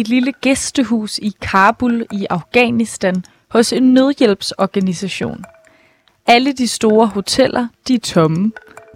i 0.00 0.02
et 0.02 0.08
lille 0.08 0.32
gæstehus 0.32 1.18
i 1.18 1.32
Kabul 1.40 2.06
i 2.12 2.26
Afghanistan 2.30 3.24
hos 3.48 3.72
en 3.72 3.94
nødhjælpsorganisation. 3.94 5.44
Alle 6.26 6.52
de 6.52 6.68
store 6.68 7.06
hoteller, 7.06 7.66
de 7.88 7.94
er 7.94 7.98
tomme. 7.98 8.52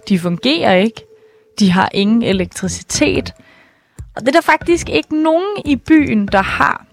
De 0.09 0.19
fungerer 0.19 0.75
ikke. 0.75 1.01
De 1.59 1.71
har 1.71 1.89
ingen 1.93 2.23
elektricitet. 2.23 3.33
Og 4.15 4.21
det 4.21 4.27
er 4.27 4.31
der 4.31 4.41
faktisk 4.41 4.89
ikke 4.89 5.23
nogen 5.23 5.61
i 5.65 5.75
byen, 5.75 6.27
der 6.27 6.41
har. 6.41 6.85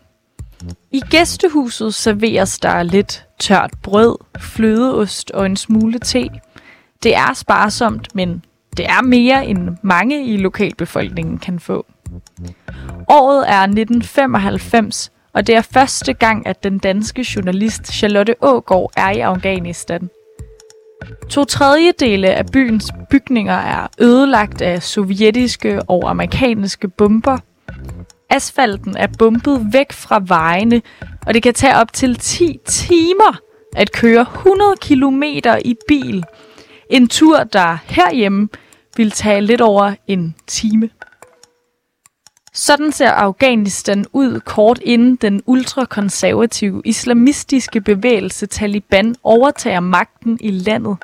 I 0.90 1.00
gæstehuset 1.10 1.94
serveres 1.94 2.58
der 2.58 2.82
lidt 2.82 3.26
tørt 3.40 3.70
brød, 3.82 4.16
flødeost 4.40 5.30
og 5.30 5.46
en 5.46 5.56
smule 5.56 5.98
te. 5.98 6.28
Det 7.02 7.16
er 7.16 7.32
sparsomt, 7.34 8.14
men 8.14 8.44
det 8.76 8.86
er 8.86 9.02
mere 9.02 9.46
end 9.46 9.76
mange 9.82 10.26
i 10.26 10.36
lokalbefolkningen 10.36 11.38
kan 11.38 11.60
få. 11.60 11.86
Året 13.08 13.50
er 13.50 13.62
1995, 13.62 15.12
og 15.32 15.46
det 15.46 15.54
er 15.54 15.62
første 15.62 16.12
gang, 16.12 16.46
at 16.46 16.64
den 16.64 16.78
danske 16.78 17.26
journalist 17.36 17.92
Charlotte 17.92 18.34
Ågård 18.40 18.92
er 18.96 19.10
i 19.10 19.20
Afghanistan. 19.20 20.10
To 21.30 21.44
tredjedele 21.44 22.34
af 22.34 22.46
byens 22.52 22.92
bygninger 23.10 23.54
er 23.54 23.86
ødelagt 23.98 24.62
af 24.62 24.82
sovjetiske 24.82 25.82
og 25.82 26.10
amerikanske 26.10 26.88
bomber. 26.88 27.38
Asfalten 28.30 28.96
er 28.96 29.06
bumpet 29.18 29.68
væk 29.72 29.92
fra 29.92 30.22
vejene, 30.26 30.82
og 31.26 31.34
det 31.34 31.42
kan 31.42 31.54
tage 31.54 31.76
op 31.76 31.92
til 31.92 32.16
10 32.16 32.58
timer 32.66 33.40
at 33.76 33.92
køre 33.92 34.20
100 34.20 34.76
km 34.80 35.22
i 35.64 35.74
bil. 35.88 36.24
En 36.90 37.08
tur, 37.08 37.44
der 37.44 37.78
herhjemme 37.84 38.48
vil 38.96 39.10
tage 39.10 39.40
lidt 39.40 39.60
over 39.60 39.94
en 40.06 40.34
time. 40.46 40.90
Sådan 42.54 42.92
ser 42.92 43.10
Afghanistan 43.10 44.04
ud 44.12 44.40
kort 44.40 44.78
inden 44.82 45.16
den 45.16 45.42
ultrakonservative 45.46 46.82
islamistiske 46.84 47.80
bevægelse 47.80 48.46
Taliban 48.46 49.14
overtager 49.22 49.80
magten 49.80 50.38
i 50.40 50.50
landet. 50.50 50.96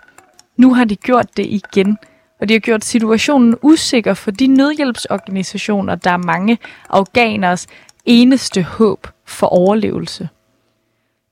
Nu 0.56 0.74
har 0.74 0.84
de 0.84 0.96
gjort 0.96 1.36
det 1.36 1.46
igen, 1.46 1.98
og 2.40 2.48
de 2.48 2.54
har 2.54 2.60
gjort 2.60 2.84
situationen 2.84 3.56
usikker 3.62 4.14
for 4.14 4.30
de 4.30 4.46
nødhjælpsorganisationer, 4.46 5.94
der 5.94 6.10
er 6.10 6.16
mange 6.16 6.58
afghaners 6.88 7.66
eneste 8.04 8.62
håb 8.62 9.06
for 9.24 9.46
overlevelse. 9.46 10.28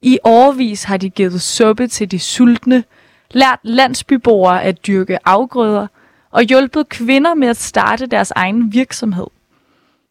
I 0.02 0.18
årvis 0.24 0.84
har 0.84 0.96
de 0.96 1.10
givet 1.10 1.42
suppe 1.42 1.86
til 1.86 2.10
de 2.10 2.18
sultne, 2.18 2.84
lært 3.30 3.58
landsbyboere 3.62 4.62
at 4.62 4.86
dyrke 4.86 5.18
afgrøder 5.28 5.86
og 6.30 6.42
hjulpet 6.42 6.88
kvinder 6.88 7.34
med 7.34 7.48
at 7.48 7.56
starte 7.56 8.06
deres 8.06 8.30
egen 8.30 8.72
virksomhed. 8.72 9.26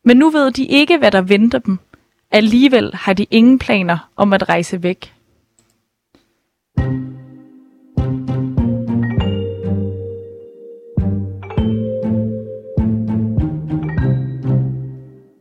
Men 0.08 0.18
nu 0.18 0.30
ved 0.30 0.52
de 0.52 0.66
ikke, 0.66 0.98
hvad 0.98 1.12
der 1.12 1.22
venter 1.22 1.60
dem. 1.60 1.80
Alligevel 2.32 2.92
har 2.94 3.14
de 3.14 3.26
ingen 3.32 3.60
planer 3.60 4.10
om 4.16 4.34
at 4.34 4.50
rejse 4.50 4.84
væk. 4.84 5.14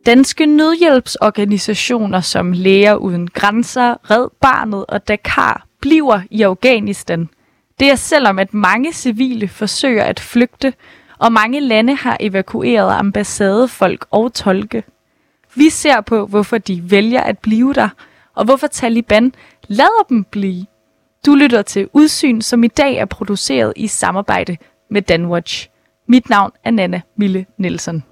Danske 0.06 0.46
nødhjælpsorganisationer 0.46 2.20
som 2.20 2.52
Læger 2.52 2.94
Uden 2.94 3.28
Grænser, 3.28 4.10
Red 4.10 4.28
Barnet 4.40 4.86
og 4.86 5.08
Dakar 5.08 5.66
bliver 5.80 6.20
i 6.30 6.42
Afghanistan. 6.42 7.28
Det 7.80 7.90
er 7.90 7.94
selvom, 7.94 8.38
at 8.38 8.54
mange 8.54 8.92
civile 8.92 9.48
forsøger 9.48 10.04
at 10.04 10.20
flygte, 10.20 10.72
og 11.24 11.32
mange 11.32 11.60
lande 11.60 11.94
har 11.94 12.16
evakueret 12.20 12.92
ambassadefolk 12.92 14.06
og 14.10 14.34
tolke. 14.34 14.82
Vi 15.54 15.68
ser 15.68 16.00
på, 16.00 16.26
hvorfor 16.26 16.58
de 16.58 16.90
vælger 16.90 17.20
at 17.20 17.38
blive 17.38 17.74
der, 17.74 17.88
og 18.34 18.44
hvorfor 18.44 18.66
Taliban 18.66 19.34
lader 19.68 20.04
dem 20.08 20.24
blive. 20.24 20.66
Du 21.26 21.34
lytter 21.34 21.62
til 21.62 21.88
Udsyn, 21.92 22.40
som 22.40 22.64
i 22.64 22.68
dag 22.68 22.96
er 22.96 23.04
produceret 23.04 23.72
i 23.76 23.86
samarbejde 23.86 24.56
med 24.90 25.02
Danwatch. 25.02 25.68
Mit 26.08 26.30
navn 26.30 26.52
er 26.64 26.70
Nana 26.70 27.00
Mille 27.16 27.46
Nielsen. 27.58 28.04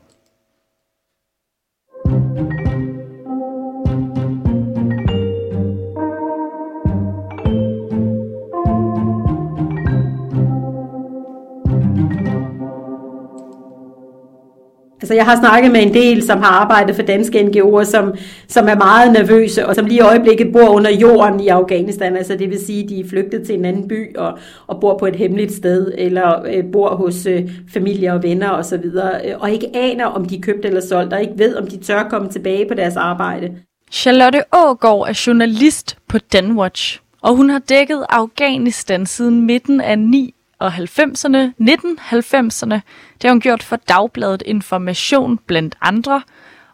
Altså 15.12 15.24
jeg 15.24 15.32
har 15.32 15.40
snakket 15.40 15.72
med 15.72 15.82
en 15.82 15.94
del, 15.94 16.22
som 16.22 16.42
har 16.42 16.60
arbejdet 16.60 16.96
for 16.96 17.02
danske 17.02 17.40
NGO'er, 17.40 17.84
som, 17.84 18.14
som 18.48 18.68
er 18.68 18.74
meget 18.74 19.12
nervøse, 19.12 19.66
og 19.66 19.74
som 19.74 19.86
lige 19.86 19.98
i 19.98 20.00
øjeblikket 20.00 20.52
bor 20.52 20.68
under 20.68 20.90
jorden 20.90 21.40
i 21.40 21.48
Afghanistan. 21.48 22.16
Altså 22.16 22.36
det 22.36 22.50
vil 22.50 22.64
sige, 22.66 22.82
at 22.82 22.88
de 22.88 23.00
er 23.00 23.08
flygtet 23.08 23.46
til 23.46 23.54
en 23.54 23.64
anden 23.64 23.88
by 23.88 24.16
og, 24.16 24.38
og 24.66 24.80
bor 24.80 24.98
på 24.98 25.06
et 25.06 25.16
hemmeligt 25.16 25.52
sted, 25.52 25.92
eller 25.98 26.42
øh, 26.46 26.64
bor 26.72 26.94
hos 26.94 27.26
øh, 27.26 27.50
familie 27.72 28.12
og 28.12 28.22
venner 28.22 28.50
osv., 28.50 28.84
og, 28.94 29.20
øh, 29.24 29.34
og 29.38 29.50
ikke 29.50 29.66
aner, 29.74 30.04
om 30.04 30.24
de 30.24 30.36
er 30.36 30.40
købt 30.40 30.64
eller 30.64 30.80
solgt, 30.80 31.12
og 31.12 31.20
ikke 31.20 31.34
ved, 31.36 31.56
om 31.56 31.66
de 31.66 31.76
tør 31.76 32.08
komme 32.10 32.28
tilbage 32.28 32.68
på 32.68 32.74
deres 32.74 32.96
arbejde. 32.96 33.50
Charlotte 33.90 34.42
Ågård 34.52 35.08
er 35.08 35.22
journalist 35.26 35.96
på 36.08 36.18
Danwatch, 36.18 37.00
og 37.22 37.36
hun 37.36 37.50
har 37.50 37.58
dækket 37.58 38.04
Afghanistan 38.08 39.06
siden 39.06 39.46
midten 39.46 39.80
af 39.80 39.98
9 39.98 40.34
og 40.62 40.74
90'erne, 40.74 41.52
1990'erne. 41.60 42.80
Det 43.14 43.24
har 43.24 43.30
hun 43.30 43.40
gjort 43.40 43.62
for 43.62 43.76
Dagbladet 43.76 44.42
Information 44.46 45.38
blandt 45.46 45.74
andre. 45.80 46.22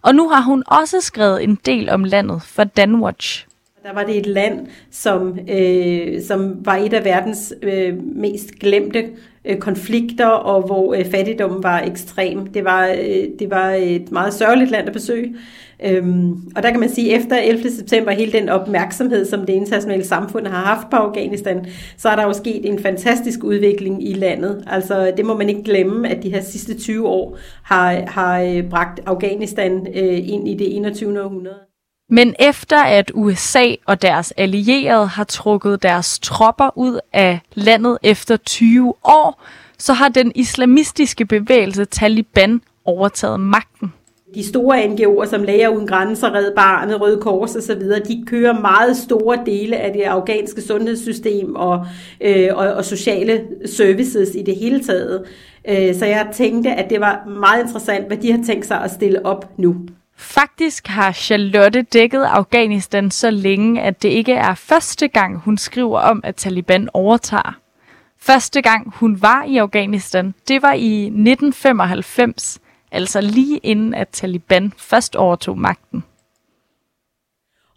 Og 0.02 0.14
nu 0.14 0.28
har 0.28 0.42
hun 0.42 0.62
også 0.66 1.00
skrevet 1.00 1.44
en 1.44 1.58
del 1.66 1.90
om 1.90 2.04
landet 2.04 2.42
for 2.42 2.64
Danwatch. 2.64 3.46
Der 3.82 3.94
var 3.94 4.04
det 4.04 4.16
et 4.16 4.26
land, 4.26 4.66
som, 4.90 5.38
øh, 5.50 6.22
som 6.22 6.66
var 6.66 6.76
et 6.76 6.92
af 6.92 7.04
verdens 7.04 7.54
øh, 7.62 7.94
mest 8.04 8.50
glemte 8.60 9.04
øh, 9.44 9.58
konflikter, 9.58 10.26
og 10.26 10.66
hvor 10.66 10.94
øh, 10.94 11.04
fattigdommen 11.10 11.62
var 11.62 11.80
ekstrem. 11.80 12.46
Det 12.46 12.64
var, 12.64 12.86
øh, 12.86 13.24
det 13.38 13.50
var 13.50 13.70
et 13.70 14.12
meget 14.12 14.34
sørgeligt 14.34 14.70
land 14.70 14.86
at 14.86 14.92
besøge. 14.92 15.34
Øhm, 15.84 16.32
og 16.56 16.62
der 16.62 16.70
kan 16.70 16.80
man 16.80 16.88
sige, 16.88 17.14
at 17.14 17.20
efter 17.20 17.36
11. 17.36 17.70
september, 17.70 18.12
hele 18.12 18.32
den 18.32 18.48
opmærksomhed, 18.48 19.26
som 19.26 19.40
det 19.46 19.52
internationale 19.52 20.04
samfund 20.04 20.46
har 20.46 20.64
haft 20.64 20.90
på 20.90 20.96
Afghanistan, 20.96 21.66
så 21.96 22.08
er 22.08 22.16
der 22.16 22.22
jo 22.22 22.32
sket 22.32 22.66
en 22.66 22.78
fantastisk 22.78 23.44
udvikling 23.44 24.08
i 24.08 24.12
landet. 24.12 24.64
Altså 24.66 25.12
det 25.16 25.26
må 25.26 25.36
man 25.36 25.48
ikke 25.48 25.62
glemme, 25.62 26.08
at 26.08 26.22
de 26.22 26.30
her 26.30 26.42
sidste 26.42 26.78
20 26.78 27.08
år 27.08 27.38
har, 27.62 28.02
har 28.06 28.40
øh, 28.42 28.70
bragt 28.70 29.00
Afghanistan 29.06 29.86
øh, 29.94 30.28
ind 30.28 30.48
i 30.48 30.54
det 30.54 30.76
21. 30.76 31.22
århundrede. 31.22 31.58
Men 32.10 32.34
efter 32.38 32.82
at 32.82 33.10
USA 33.14 33.66
og 33.86 34.02
deres 34.02 34.32
allierede 34.36 35.06
har 35.06 35.24
trukket 35.24 35.82
deres 35.82 36.18
tropper 36.18 36.78
ud 36.78 37.00
af 37.12 37.40
landet 37.54 37.98
efter 38.02 38.36
20 38.36 38.94
år, 39.04 39.42
så 39.78 39.92
har 39.92 40.08
den 40.08 40.32
islamistiske 40.34 41.26
bevægelse 41.26 41.84
Taliban 41.84 42.60
overtaget 42.84 43.40
magten. 43.40 43.92
De 44.34 44.48
store 44.48 44.84
NGO'er 44.84 45.26
som 45.26 45.42
Læger 45.42 45.68
Uden 45.68 45.86
Grænser, 45.86 46.34
Red 46.34 46.54
Barnet, 46.56 47.00
Røde 47.00 47.20
Kors 47.20 47.56
osv., 47.56 47.82
de 47.82 48.24
kører 48.26 48.60
meget 48.60 48.96
store 48.96 49.38
dele 49.46 49.76
af 49.76 49.92
det 49.92 50.02
afghanske 50.02 50.62
sundhedssystem 50.62 51.56
og, 51.56 51.86
øh, 52.20 52.48
og, 52.52 52.66
og 52.72 52.84
sociale 52.84 53.44
services 53.66 54.34
i 54.34 54.42
det 54.42 54.56
hele 54.56 54.84
taget. 54.84 55.24
Øh, 55.68 55.94
så 55.94 56.06
jeg 56.06 56.28
tænkte, 56.34 56.70
at 56.70 56.90
det 56.90 57.00
var 57.00 57.26
meget 57.40 57.62
interessant, 57.62 58.06
hvad 58.06 58.16
de 58.16 58.32
har 58.32 58.42
tænkt 58.46 58.66
sig 58.66 58.80
at 58.80 58.90
stille 58.90 59.26
op 59.26 59.58
nu. 59.58 59.76
Faktisk 60.16 60.86
har 60.86 61.12
Charlotte 61.12 61.82
dækket 61.82 62.22
Afghanistan 62.22 63.10
så 63.10 63.30
længe, 63.30 63.82
at 63.82 64.02
det 64.02 64.08
ikke 64.08 64.32
er 64.32 64.54
første 64.54 65.08
gang, 65.08 65.38
hun 65.38 65.58
skriver 65.58 66.00
om, 66.00 66.20
at 66.24 66.36
Taliban 66.36 66.88
overtager. 66.94 67.58
Første 68.20 68.62
gang 68.62 68.92
hun 68.96 69.22
var 69.22 69.44
i 69.44 69.56
Afghanistan, 69.56 70.34
det 70.48 70.62
var 70.62 70.72
i 70.72 71.02
1995, 71.02 72.60
altså 72.90 73.20
lige 73.20 73.58
inden 73.58 73.94
at 73.94 74.08
Taliban 74.08 74.72
først 74.76 75.16
overtog 75.16 75.58
magten. 75.58 76.04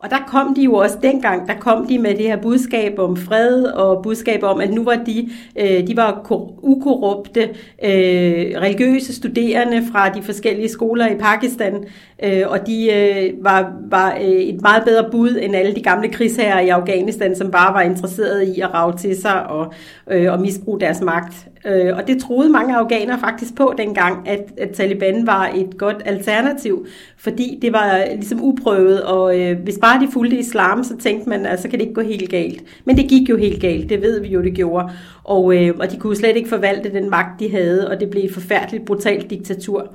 Og 0.03 0.09
der 0.09 0.18
kom 0.27 0.56
de 0.56 0.62
jo 0.63 0.74
også 0.74 0.98
dengang, 1.03 1.48
der 1.48 1.53
kom 1.53 1.88
de 1.88 2.00
med 2.00 2.09
det 2.09 2.25
her 2.25 2.38
budskab 2.38 3.00
om 3.00 3.18
fred 3.18 3.63
og 3.63 4.03
budskab 4.03 4.44
om, 4.44 4.59
at 4.62 4.74
nu 4.74 4.83
var 4.83 4.95
de, 4.95 5.30
øh, 5.59 5.88
de 5.88 5.98
var 5.98 6.31
ukorrupte 6.62 7.42
øh, 7.83 8.62
religiøse 8.62 9.15
studerende 9.15 9.83
fra 9.92 10.09
de 10.09 10.21
forskellige 10.21 10.69
skoler 10.69 11.07
i 11.07 11.15
Pakistan, 11.15 11.86
øh, 12.24 12.42
og 12.48 12.68
de 12.68 12.94
øh, 12.94 13.44
var, 13.44 13.74
var 13.89 14.18
øh, 14.21 14.27
et 14.27 14.62
meget 14.62 14.83
bedre 14.86 15.09
bud 15.12 15.38
end 15.42 15.56
alle 15.56 15.75
de 15.75 15.81
gamle 15.81 16.09
krigsherrer 16.09 16.59
i 16.59 16.69
Afghanistan, 16.69 17.36
som 17.36 17.51
bare 17.51 17.74
var 17.74 17.81
interesserede 17.81 18.56
i 18.56 18.59
at 18.59 18.74
rave 18.74 18.97
til 18.97 19.21
sig 19.21 19.47
og, 19.47 19.74
øh, 20.12 20.33
og 20.33 20.42
misbruge 20.42 20.80
deres 20.80 21.01
magt. 21.01 21.47
Øh, 21.65 21.97
og 21.97 22.07
det 22.07 22.21
troede 22.21 22.50
mange 22.50 22.75
afghanere 22.75 23.19
faktisk 23.19 23.56
på 23.56 23.74
dengang, 23.77 24.30
at, 24.30 24.51
at 24.57 24.69
Taliban 24.69 25.27
var 25.27 25.51
et 25.56 25.77
godt 25.77 26.01
alternativ, 26.06 26.86
fordi 27.18 27.59
det 27.62 27.74
var 27.74 27.97
øh, 27.97 28.15
ligesom 28.15 28.44
uprøvet, 28.44 29.04
og 29.04 29.39
øh, 29.39 29.59
hvis 29.63 29.80
bare 29.81 29.90
de 29.99 30.11
fulgte 30.13 30.38
islam, 30.38 30.83
så 30.83 30.97
tænkte 30.97 31.29
man, 31.29 31.45
altså 31.45 31.69
kan 31.69 31.79
det 31.79 31.85
ikke 31.85 31.93
gå 31.93 32.01
helt 32.01 32.29
galt. 32.29 32.63
Men 32.85 32.97
det 32.97 33.09
gik 33.09 33.29
jo 33.29 33.38
helt 33.38 33.61
galt, 33.61 33.89
det 33.89 34.01
ved 34.01 34.21
vi 34.21 34.27
jo, 34.27 34.43
det 34.43 34.53
gjorde. 34.53 34.91
Og, 35.23 35.55
øh, 35.55 35.77
og 35.79 35.91
de 35.91 35.97
kunne 35.97 36.15
slet 36.15 36.35
ikke 36.35 36.49
forvalte 36.49 36.93
den 36.93 37.09
magt, 37.09 37.39
de 37.39 37.51
havde, 37.51 37.89
og 37.89 37.99
det 37.99 38.09
blev 38.09 38.23
et 38.23 38.33
forfærdeligt, 38.33 38.85
brutalt 38.85 39.29
diktatur. 39.29 39.93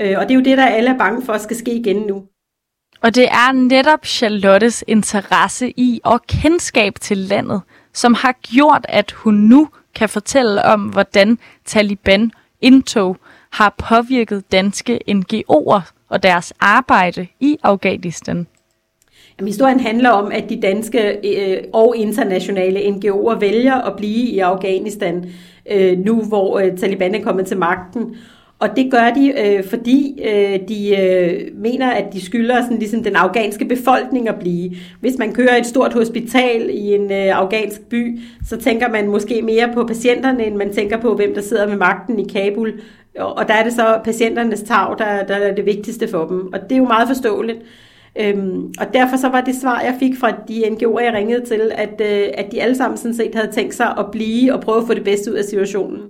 Øh, 0.00 0.14
og 0.18 0.22
det 0.22 0.30
er 0.30 0.34
jo 0.34 0.44
det, 0.44 0.58
der 0.58 0.66
alle 0.66 0.90
er 0.90 0.98
bange 0.98 1.22
for, 1.22 1.38
skal 1.38 1.56
ske 1.56 1.74
igen 1.74 1.96
nu. 1.96 2.22
Og 3.02 3.14
det 3.14 3.24
er 3.24 3.52
netop 3.52 4.06
Charlottes 4.06 4.84
interesse 4.86 5.70
i 5.76 6.00
og 6.04 6.22
kendskab 6.22 6.94
til 7.00 7.16
landet, 7.18 7.60
som 7.92 8.14
har 8.14 8.32
gjort, 8.42 8.86
at 8.88 9.12
hun 9.12 9.34
nu 9.34 9.68
kan 9.94 10.08
fortælle 10.08 10.64
om, 10.64 10.80
hvordan 10.80 11.38
Taliban 11.64 12.30
indtog 12.60 13.16
har 13.50 13.74
påvirket 13.78 14.52
danske 14.52 15.00
NGO'er 15.08 15.80
og 16.08 16.22
deres 16.22 16.52
arbejde 16.60 17.26
i 17.40 17.56
Afghanistan. 17.62 18.46
Jamen, 19.38 19.48
historien 19.48 19.80
handler 19.80 20.10
om, 20.10 20.32
at 20.32 20.44
de 20.48 20.60
danske 20.60 21.18
øh, 21.24 21.64
og 21.72 21.96
internationale 21.96 22.80
NGO'er 22.80 23.38
vælger 23.38 23.74
at 23.74 23.96
blive 23.96 24.28
i 24.28 24.38
Afghanistan 24.38 25.24
øh, 25.70 25.98
nu, 25.98 26.22
hvor 26.22 26.58
øh, 26.58 26.76
Taliban 26.76 27.14
er 27.14 27.22
kommet 27.22 27.46
til 27.46 27.58
magten. 27.58 28.16
Og 28.58 28.76
det 28.76 28.90
gør 28.90 29.10
de, 29.10 29.32
øh, 29.40 29.64
fordi 29.64 30.20
øh, 30.24 30.58
de 30.68 30.96
øh, 31.02 31.40
mener, 31.54 31.90
at 31.90 32.12
de 32.12 32.24
skylder 32.24 32.62
sådan, 32.62 32.78
ligesom 32.78 33.02
den 33.02 33.16
afghanske 33.16 33.64
befolkning 33.64 34.28
at 34.28 34.34
blive. 34.40 34.70
Hvis 35.00 35.18
man 35.18 35.32
kører 35.32 35.56
et 35.56 35.66
stort 35.66 35.92
hospital 35.92 36.70
i 36.70 36.94
en 36.94 37.12
øh, 37.12 37.38
afghansk 37.38 37.80
by, 37.80 38.20
så 38.48 38.56
tænker 38.56 38.88
man 38.88 39.08
måske 39.08 39.42
mere 39.42 39.70
på 39.74 39.84
patienterne, 39.84 40.46
end 40.46 40.56
man 40.56 40.72
tænker 40.72 41.00
på, 41.00 41.14
hvem 41.14 41.34
der 41.34 41.42
sidder 41.42 41.68
med 41.68 41.76
magten 41.76 42.18
i 42.18 42.26
Kabul. 42.32 42.80
Og 43.18 43.48
der 43.48 43.54
er 43.54 43.64
det 43.64 43.72
så 43.72 44.00
patienternes 44.04 44.62
tag, 44.62 44.94
der, 44.98 45.24
der 45.28 45.34
er 45.34 45.54
det 45.54 45.66
vigtigste 45.66 46.08
for 46.08 46.26
dem. 46.26 46.52
Og 46.52 46.60
det 46.62 46.72
er 46.72 46.76
jo 46.76 46.84
meget 46.84 47.08
forståeligt. 47.08 47.58
Øhm, 48.20 48.74
og 48.80 48.94
derfor 48.94 49.16
så 49.16 49.28
var 49.28 49.40
det 49.40 49.54
svar, 49.60 49.80
jeg 49.80 49.96
fik 49.98 50.18
fra 50.20 50.30
de 50.30 50.64
NGO'er, 50.66 51.00
jeg 51.00 51.14
ringede 51.14 51.46
til, 51.46 51.70
at, 51.74 52.00
øh, 52.00 52.28
at 52.34 52.52
de 52.52 52.62
alle 52.62 52.76
sammen 52.76 52.96
sådan 52.96 53.14
set 53.14 53.34
havde 53.34 53.52
tænkt 53.52 53.74
sig 53.74 53.98
at 53.98 54.06
blive 54.12 54.54
og 54.54 54.60
prøve 54.60 54.80
at 54.80 54.86
få 54.86 54.94
det 54.94 55.04
bedste 55.04 55.32
ud 55.32 55.36
af 55.36 55.44
situationen. 55.44 56.00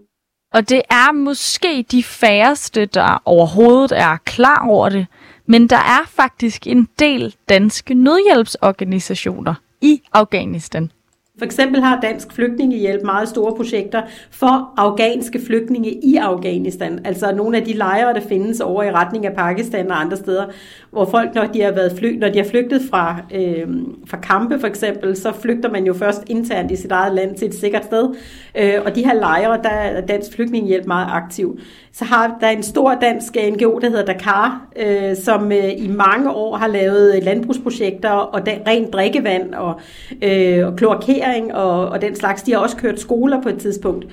Og 0.54 0.68
det 0.68 0.82
er 0.90 1.12
måske 1.12 1.84
de 1.90 2.02
færreste, 2.02 2.86
der 2.86 3.22
overhovedet 3.24 3.92
er 3.92 4.16
klar 4.16 4.66
over 4.68 4.88
det, 4.88 5.06
men 5.46 5.68
der 5.68 5.76
er 5.76 6.06
faktisk 6.06 6.66
en 6.66 6.88
del 6.98 7.34
danske 7.48 7.94
nødhjælpsorganisationer 7.94 9.54
i 9.80 10.02
Afghanistan. 10.12 10.90
For 11.38 11.44
eksempel 11.44 11.80
har 11.80 12.00
Dansk 12.00 12.32
Flygtningehjælp 12.32 13.02
meget 13.02 13.28
store 13.28 13.56
projekter 13.56 14.02
for 14.30 14.74
afghanske 14.76 15.40
flygtninge 15.46 15.90
i 15.90 16.16
Afghanistan. 16.16 17.00
Altså 17.04 17.34
nogle 17.34 17.56
af 17.56 17.64
de 17.64 17.72
lejre, 17.72 18.14
der 18.14 18.20
findes 18.20 18.60
over 18.60 18.82
i 18.82 18.92
retning 18.92 19.26
af 19.26 19.34
Pakistan 19.34 19.90
og 19.90 20.00
andre 20.00 20.16
steder, 20.16 20.44
hvor 20.90 21.04
folk, 21.04 21.34
når 21.34 21.46
de 21.46 21.62
har, 21.62 21.72
været 21.72 21.98
fly, 21.98 22.18
når 22.18 22.28
de 22.28 22.38
har 22.38 22.44
flygtet 22.44 22.82
fra, 22.90 23.20
øh, 23.34 23.68
fra 24.06 24.16
kampe 24.16 24.60
for 24.60 24.66
eksempel, 24.66 25.16
så 25.16 25.32
flygter 25.32 25.70
man 25.70 25.84
jo 25.86 25.94
først 25.94 26.22
internt 26.26 26.70
i 26.70 26.76
sit 26.76 26.92
eget 26.92 27.14
land 27.14 27.36
til 27.36 27.48
et 27.48 27.54
sikkert 27.54 27.84
sted. 27.84 28.14
Øh, 28.58 28.74
og 28.84 28.94
de 28.94 29.04
her 29.04 29.14
lejre, 29.14 29.60
der 29.62 29.68
er 29.68 30.00
Dansk 30.00 30.32
Flygtningehjælp 30.32 30.86
meget 30.86 31.08
aktiv. 31.10 31.58
Så 31.92 32.04
har 32.04 32.36
der 32.40 32.48
en 32.48 32.62
stor 32.62 32.94
dansk 32.94 33.36
NGO, 33.52 33.78
der 33.78 33.88
hedder 33.88 34.04
Dakar, 34.04 34.66
øh, 34.76 35.16
som 35.16 35.52
øh, 35.52 35.72
i 35.76 35.88
mange 35.88 36.30
år 36.30 36.56
har 36.56 36.66
lavet 36.66 37.24
landbrugsprojekter 37.24 38.10
og 38.10 38.46
da, 38.46 38.58
rent 38.66 38.92
drikkevand 38.92 39.54
og, 39.54 39.80
øh, 40.22 40.66
og 40.66 40.76
kloakering 40.76 41.23
og, 41.54 41.88
og 41.88 42.02
den 42.02 42.16
slags. 42.16 42.42
De 42.42 42.52
har 42.52 42.58
også 42.58 42.76
kørt 42.76 43.00
skoler 43.00 43.42
på 43.42 43.48
et 43.48 43.58
tidspunkt. 43.58 44.06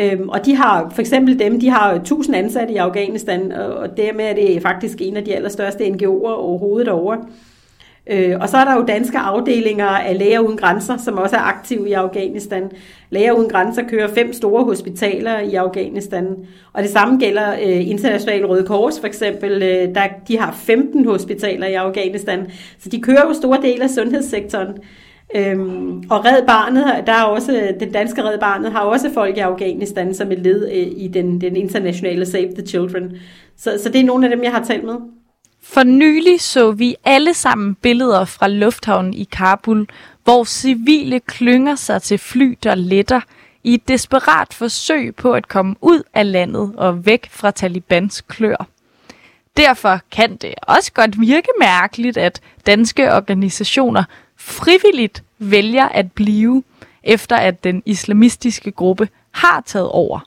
Øhm, 0.00 0.28
og 0.28 0.46
de 0.46 0.56
har, 0.56 0.90
for 0.94 1.00
eksempel 1.00 1.38
dem, 1.38 1.60
de 1.60 1.70
har 1.70 1.92
1000 1.92 2.36
ansatte 2.36 2.74
i 2.74 2.76
Afghanistan, 2.76 3.52
og, 3.52 3.74
og 3.74 3.96
dermed 3.96 4.24
er 4.24 4.34
det 4.34 4.62
faktisk 4.62 4.96
en 5.00 5.16
af 5.16 5.24
de 5.24 5.34
allerstørste 5.34 5.84
NGO'er 5.84 6.28
overhovedet 6.28 6.88
over. 6.88 7.16
Øh, 8.06 8.36
og 8.40 8.48
så 8.48 8.56
er 8.56 8.64
der 8.64 8.74
jo 8.74 8.84
danske 8.84 9.18
afdelinger 9.18 9.86
af 9.86 10.18
Læger 10.18 10.40
Uden 10.40 10.56
Grænser, 10.56 10.96
som 10.96 11.18
også 11.18 11.36
er 11.36 11.40
aktive 11.40 11.88
i 11.88 11.92
Afghanistan. 11.92 12.70
Læger 13.10 13.32
Uden 13.32 13.50
Grænser 13.50 13.82
kører 13.88 14.14
fem 14.14 14.32
store 14.32 14.64
hospitaler 14.64 15.38
i 15.38 15.54
Afghanistan. 15.54 16.26
Og 16.72 16.82
det 16.82 16.90
samme 16.90 17.18
gælder 17.18 17.52
øh, 17.52 17.90
International 17.90 18.46
Røde 18.46 18.66
Kors 18.66 19.00
for 19.00 19.06
eksempel. 19.06 19.62
Øh, 19.62 19.94
der, 19.94 20.02
de 20.28 20.38
har 20.38 20.52
15 20.52 21.04
hospitaler 21.04 21.66
i 21.66 21.74
Afghanistan. 21.74 22.50
Så 22.78 22.88
de 22.88 23.00
kører 23.00 23.28
jo 23.28 23.34
store 23.34 23.58
dele 23.62 23.84
af 23.84 23.90
sundhedssektoren. 23.90 24.68
Øhm, 25.34 26.04
og 26.10 26.24
Red 26.24 26.46
Barnet, 26.46 27.06
der 27.06 27.12
er 27.12 27.22
også, 27.22 27.74
den 27.80 27.92
danske 27.92 28.24
Red 28.24 28.38
Barnet 28.38 28.72
har 28.72 28.80
også 28.80 29.10
folk 29.14 29.36
i 29.36 29.40
Afghanistan 29.40 30.14
som 30.14 30.32
et 30.32 30.38
led 30.38 30.68
øh, 30.68 30.92
i 30.96 31.08
den, 31.08 31.40
den 31.40 31.56
internationale 31.56 32.26
Save 32.26 32.52
the 32.54 32.66
Children. 32.66 33.16
Så, 33.56 33.80
så 33.82 33.88
det 33.88 34.00
er 34.00 34.04
nogle 34.04 34.26
af 34.26 34.36
dem, 34.36 34.44
jeg 34.44 34.52
har 34.52 34.64
talt 34.64 34.84
med. 34.84 34.94
For 35.62 35.82
nylig 35.82 36.40
så 36.40 36.72
vi 36.72 36.96
alle 37.04 37.34
sammen 37.34 37.74
billeder 37.74 38.24
fra 38.24 38.48
lufthavnen 38.48 39.14
i 39.14 39.28
Kabul, 39.32 39.86
hvor 40.24 40.44
civile 40.44 41.20
klynger 41.20 41.74
sig 41.74 42.02
til 42.02 42.18
fly, 42.18 42.58
der 42.62 42.74
letter, 42.74 43.20
i 43.64 43.74
et 43.74 43.88
desperat 43.88 44.54
forsøg 44.54 45.16
på 45.16 45.32
at 45.32 45.48
komme 45.48 45.74
ud 45.80 46.02
af 46.14 46.32
landet 46.32 46.72
og 46.76 47.06
væk 47.06 47.28
fra 47.30 47.50
Talibans 47.50 48.20
klør. 48.20 48.66
Derfor 49.56 50.00
kan 50.10 50.36
det 50.36 50.54
også 50.62 50.92
godt 50.92 51.20
virke 51.20 51.48
mærkeligt, 51.60 52.16
at 52.16 52.40
danske 52.66 53.14
organisationer 53.14 54.04
frivilligt 54.42 55.22
vælger 55.38 55.88
at 55.88 56.12
blive, 56.12 56.62
efter 57.02 57.36
at 57.36 57.64
den 57.64 57.82
islamistiske 57.86 58.70
gruppe 58.70 59.08
har 59.30 59.62
taget 59.66 59.88
over. 59.88 60.26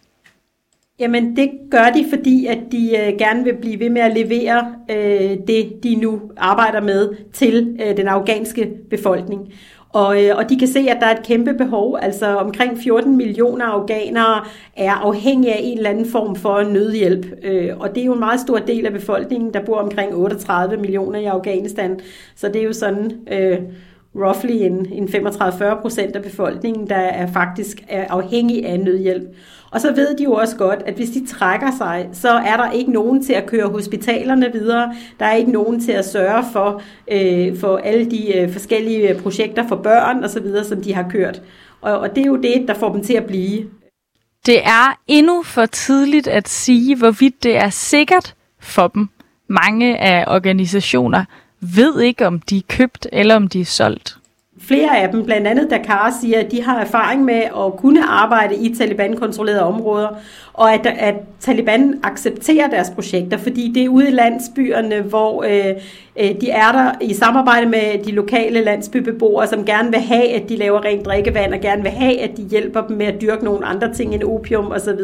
Jamen 0.99 1.35
det 1.35 1.51
gør 1.71 1.89
de, 1.95 2.05
fordi 2.09 2.45
at 2.45 2.59
de 2.71 2.97
øh, 2.97 3.17
gerne 3.17 3.43
vil 3.43 3.55
blive 3.61 3.79
ved 3.79 3.89
med 3.89 4.01
at 4.01 4.17
levere 4.17 4.75
øh, 4.91 5.37
det, 5.47 5.83
de 5.83 5.95
nu 5.95 6.21
arbejder 6.37 6.81
med 6.81 7.09
til 7.33 7.77
øh, 7.85 7.97
den 7.97 8.07
afghanske 8.07 8.69
befolkning. 8.89 9.53
Og, 9.89 10.23
øh, 10.23 10.37
og 10.37 10.49
de 10.49 10.59
kan 10.59 10.67
se, 10.67 10.79
at 10.79 10.97
der 11.01 11.07
er 11.07 11.17
et 11.17 11.25
kæmpe 11.25 11.53
behov. 11.53 11.97
Altså 12.01 12.35
omkring 12.35 12.77
14 12.77 13.17
millioner 13.17 13.65
afghanere 13.65 14.45
er 14.77 14.91
afhængige 14.91 15.53
af 15.53 15.59
en 15.63 15.77
eller 15.77 15.89
anden 15.89 16.05
form 16.05 16.35
for 16.35 16.63
nødhjælp. 16.63 17.25
Øh, 17.43 17.69
og 17.79 17.95
det 17.95 18.01
er 18.01 18.05
jo 18.05 18.13
en 18.13 18.19
meget 18.19 18.39
stor 18.39 18.57
del 18.57 18.85
af 18.85 18.93
befolkningen. 18.93 19.53
Der 19.53 19.65
bor 19.65 19.77
omkring 19.77 20.15
38 20.15 20.77
millioner 20.77 21.19
i 21.19 21.25
Afghanistan. 21.25 21.99
Så 22.35 22.47
det 22.47 22.61
er 22.61 22.65
jo 22.65 22.73
sådan... 22.73 23.11
Øh, 23.31 23.57
roughly 24.15 24.51
en, 24.51 24.93
en 24.93 25.07
35-40 25.07 25.81
procent 25.81 26.15
af 26.15 26.23
befolkningen, 26.23 26.89
der 26.89 26.95
er 26.95 27.27
faktisk 27.33 27.83
er 27.87 28.05
afhængig 28.09 28.65
af 28.65 28.79
nødhjælp. 28.79 29.35
Og 29.71 29.81
så 29.81 29.95
ved 29.95 30.17
de 30.17 30.23
jo 30.23 30.33
også 30.33 30.55
godt, 30.57 30.83
at 30.85 30.93
hvis 30.93 31.09
de 31.09 31.27
trækker 31.27 31.71
sig, 31.77 32.09
så 32.13 32.29
er 32.29 32.57
der 32.57 32.71
ikke 32.71 32.91
nogen 32.91 33.23
til 33.23 33.33
at 33.33 33.45
køre 33.45 33.67
hospitalerne 33.67 34.51
videre. 34.53 34.95
Der 35.19 35.25
er 35.25 35.33
ikke 35.33 35.51
nogen 35.51 35.79
til 35.81 35.91
at 35.91 36.05
sørge 36.05 36.43
for, 36.53 36.81
øh, 37.11 37.57
for 37.59 37.77
alle 37.77 38.11
de 38.11 38.37
øh, 38.37 38.51
forskellige 38.51 39.09
øh, 39.09 39.21
projekter 39.21 39.67
for 39.67 39.75
børn 39.75 40.23
osv., 40.23 40.63
som 40.63 40.81
de 40.81 40.93
har 40.93 41.09
kørt. 41.09 41.41
Og, 41.81 41.99
og 41.99 42.15
det 42.15 42.21
er 42.21 42.25
jo 42.25 42.35
det, 42.35 42.65
der 42.67 42.73
får 42.73 42.91
dem 42.91 43.03
til 43.03 43.13
at 43.13 43.25
blive. 43.25 43.65
Det 44.45 44.63
er 44.63 44.99
endnu 45.07 45.43
for 45.43 45.65
tidligt 45.65 46.27
at 46.27 46.49
sige, 46.49 46.97
hvorvidt 46.97 47.43
det 47.43 47.57
er 47.57 47.69
sikkert 47.69 48.35
for 48.59 48.87
dem. 48.87 49.09
Mange 49.49 49.97
af 49.97 50.25
organisationer 50.27 51.25
ved 51.59 51.99
ikke, 51.99 52.27
om 52.27 52.39
de 52.39 52.57
er 52.57 52.61
købt 52.69 53.07
eller 53.11 53.35
om 53.35 53.47
de 53.47 53.61
er 53.61 53.65
solgt. 53.65 54.17
Flere 54.67 54.97
af 54.97 55.09
dem, 55.09 55.25
blandt 55.25 55.47
andet 55.47 55.69
Dakar, 55.69 56.17
siger, 56.21 56.39
at 56.39 56.51
de 56.51 56.63
har 56.63 56.79
erfaring 56.79 57.23
med 57.23 57.41
at 57.65 57.77
kunne 57.77 58.03
arbejde 58.03 58.55
i 58.55 58.75
Taliban-kontrollerede 58.75 59.63
områder, 59.63 60.07
og 60.53 60.73
at, 60.73 60.85
at 60.85 61.15
Taliban 61.39 61.99
accepterer 62.03 62.67
deres 62.67 62.89
projekter, 62.89 63.37
fordi 63.37 63.71
det 63.75 63.85
er 63.85 63.89
ude 63.89 64.07
i 64.07 64.11
landsbyerne, 64.11 65.01
hvor 65.01 65.43
øh, 65.43 65.75
øh, 66.19 66.41
de 66.41 66.49
er 66.49 66.71
der 66.71 66.91
i 67.01 67.13
samarbejde 67.13 67.65
med 67.65 68.03
de 68.05 68.11
lokale 68.11 68.63
landsbybeboere, 68.63 69.47
som 69.47 69.65
gerne 69.65 69.91
vil 69.91 69.99
have, 69.99 70.29
at 70.29 70.49
de 70.49 70.55
laver 70.55 70.85
rent 70.85 71.05
drikkevand, 71.05 71.53
og 71.53 71.59
gerne 71.59 71.81
vil 71.81 71.91
have, 71.91 72.19
at 72.19 72.37
de 72.37 72.43
hjælper 72.43 72.81
dem 72.87 72.97
med 72.97 73.05
at 73.05 73.21
dyrke 73.21 73.45
nogle 73.45 73.65
andre 73.65 73.93
ting 73.93 74.13
end 74.13 74.23
opium 74.23 74.71
osv. 74.71 74.99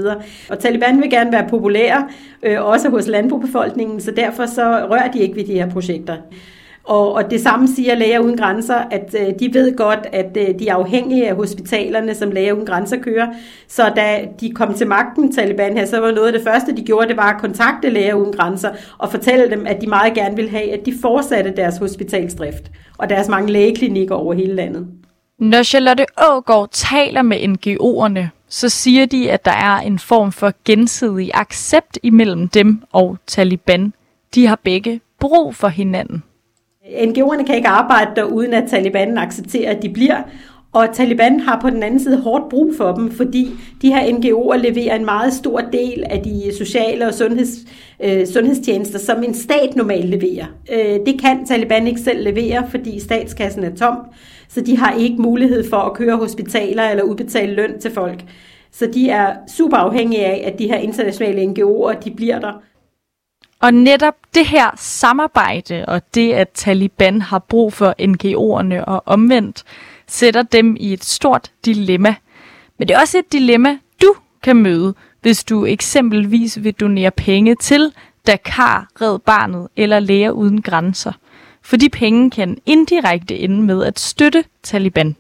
Og 0.50 0.60
Taliban 0.60 1.02
vil 1.02 1.10
gerne 1.10 1.32
være 1.32 1.50
populære, 1.50 2.08
øh, 2.44 2.66
også 2.66 2.90
hos 2.90 3.08
landbobefolkningen, 3.08 4.02
så 4.02 4.12
derfor 4.12 4.46
så 4.46 4.88
rører 4.90 5.12
de 5.12 5.20
ikke 5.20 5.36
ved 5.36 5.44
de 5.44 5.54
her 5.54 5.70
projekter. 5.70 6.16
Og, 6.92 7.14
og 7.14 7.32
det 7.32 7.42
samme 7.42 7.68
siger 7.68 7.96
Læger 7.96 8.20
Uden 8.20 8.38
Grænser, 8.38 8.76
at 8.76 9.16
øh, 9.20 9.28
de 9.40 9.54
ved 9.54 9.76
godt, 9.76 10.00
at 10.12 10.38
øh, 10.38 10.60
de 10.60 10.68
er 10.68 10.76
afhængige 10.76 11.30
af 11.30 11.36
hospitalerne, 11.36 12.16
som 12.16 12.32
Læger 12.32 12.54
Uden 12.54 12.66
Grænser 12.66 12.98
kører. 12.98 13.28
Så 13.68 13.92
da 13.96 14.28
de 14.40 14.52
kom 14.52 14.74
til 14.74 14.88
magten, 14.88 15.36
Taliban 15.36 15.78
her, 15.78 15.86
så 15.86 16.00
var 16.00 16.12
noget 16.12 16.28
af 16.28 16.34
det 16.34 16.44
første, 16.44 16.76
de 16.76 16.82
gjorde, 16.82 17.08
det 17.08 17.18
var 17.18 17.34
at 17.34 17.42
kontakte 17.42 17.90
Læger 17.90 18.14
Uden 18.14 18.34
Grænser 18.34 18.70
og 18.98 19.12
fortælle 19.12 19.50
dem, 19.50 19.68
at 19.68 19.82
de 19.82 19.88
meget 19.88 20.14
gerne 20.14 20.36
vil 20.36 20.50
have, 20.50 20.72
at 20.74 20.86
de 20.86 20.94
fortsatte 21.02 21.54
deres 21.58 21.78
hospitalsdrift 21.78 22.72
og 22.98 23.10
deres 23.10 23.28
mange 23.28 23.52
lægeklinikker 23.52 24.16
over 24.16 24.34
hele 24.34 24.56
landet. 24.56 24.88
Når 25.40 25.64
Charlotte 25.64 26.06
Ågaard 26.18 26.70
taler 26.72 27.22
med 27.22 27.38
NGO'erne, 27.38 28.28
så 28.50 28.70
siger 28.70 29.06
de, 29.06 29.32
at 29.32 29.46
der 29.46 29.52
er 29.52 29.78
en 29.78 30.00
form 30.00 30.32
for 30.32 30.54
gensidig 30.66 31.32
accept 31.34 32.00
imellem 32.04 32.48
dem 32.48 32.82
og 32.92 33.18
Taliban. 33.28 33.94
De 34.36 34.48
har 34.48 34.60
begge 34.64 35.02
brug 35.20 35.56
for 35.56 35.68
hinanden. 35.68 36.24
NGO'erne 36.86 37.46
kan 37.46 37.56
ikke 37.56 37.68
arbejde 37.68 38.12
der, 38.16 38.24
uden 38.24 38.54
at 38.54 38.70
Taliban 38.70 39.18
accepterer, 39.18 39.76
at 39.76 39.84
de 39.84 39.90
bliver. 39.90 40.22
Og 40.74 40.88
Taliban 40.94 41.40
har 41.40 41.60
på 41.62 41.70
den 41.70 41.84
anden 41.84 42.00
side 42.00 42.22
hårdt 42.22 42.50
brug 42.50 42.74
for 42.78 42.92
dem, 42.92 43.12
fordi 43.12 43.50
de 43.82 43.94
her 43.94 44.02
NGO'er 44.02 44.58
leverer 44.58 44.96
en 44.96 45.06
meget 45.06 45.34
stor 45.34 45.60
del 45.60 46.04
af 46.10 46.24
de 46.24 46.58
sociale 46.58 47.08
og 47.08 47.14
sundheds, 47.14 47.58
øh, 48.04 48.28
sundhedstjenester, 48.28 49.00
som 49.00 49.24
en 49.24 49.34
stat 49.34 49.76
normalt 49.76 50.10
leverer. 50.10 50.46
Øh, 50.72 51.00
det 51.06 51.22
kan 51.22 51.46
Taliban 51.46 51.88
ikke 51.88 52.02
selv 52.02 52.24
levere, 52.24 52.68
fordi 52.70 53.00
statskassen 53.00 53.64
er 53.64 53.76
tom, 53.76 53.98
så 54.50 54.62
de 54.62 54.78
har 54.78 54.96
ikke 54.96 55.22
mulighed 55.22 55.70
for 55.70 55.78
at 55.78 55.94
køre 55.94 56.18
hospitaler 56.18 56.84
eller 56.84 57.04
udbetale 57.04 57.54
løn 57.54 57.80
til 57.80 57.92
folk. 57.92 58.24
Så 58.72 58.86
de 58.94 59.10
er 59.10 59.34
super 59.58 59.78
afhængige 59.78 60.26
af, 60.26 60.44
at 60.54 60.60
de 60.60 60.68
her 60.68 60.78
internationale 60.78 61.42
NGO'er 61.42 62.00
de 62.00 62.12
bliver 62.12 62.40
der. 62.40 62.62
Og 63.62 63.74
netop 63.74 64.16
det 64.36 64.46
her 64.46 64.72
samarbejde 64.78 65.86
og 65.88 66.02
det, 66.16 66.34
at 66.34 66.50
Taliban 66.50 67.22
har 67.22 67.40
brug 67.40 67.74
for 67.74 67.96
NGO'erne 68.02 68.84
og 68.86 69.04
omvendt, 69.06 69.64
sætter 70.08 70.42
dem 70.42 70.78
i 70.80 70.94
et 70.94 71.04
stort 71.04 71.52
dilemma. 71.66 72.16
Men 72.78 72.88
det 72.88 72.96
er 72.96 73.00
også 73.00 73.18
et 73.18 73.32
dilemma, 73.32 73.78
du 74.02 74.14
kan 74.44 74.56
møde, 74.56 74.96
hvis 75.22 75.44
du 75.44 75.66
eksempelvis 75.66 76.64
vil 76.64 76.74
donere 76.74 77.12
penge 77.12 77.56
til 77.56 77.94
Dakar, 78.28 78.88
Red 79.02 79.20
Barnet 79.20 79.68
eller 79.76 80.00
Læger 80.00 80.32
Uden 80.32 80.62
Grænser. 80.62 81.12
For 81.62 81.78
de 81.78 81.90
penge 81.90 82.32
kan 82.32 82.58
indirekte 82.66 83.38
ende 83.40 83.62
med 83.62 83.84
at 83.84 84.00
støtte 84.00 84.44
Taliban. 84.64 85.16